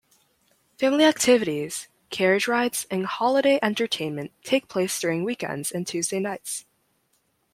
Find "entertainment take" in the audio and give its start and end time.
3.61-4.67